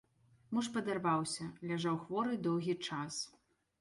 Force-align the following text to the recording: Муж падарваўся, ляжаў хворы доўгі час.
Муж 0.57 0.69
падарваўся, 0.77 1.45
ляжаў 1.73 1.99
хворы 2.07 2.41
доўгі 2.49 2.75
час. 2.89 3.25